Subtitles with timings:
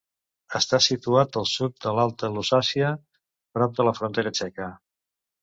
[0.59, 2.91] Està situat al sud de l'Alta Lusàcia,
[3.59, 4.73] prop de la frontera txeca.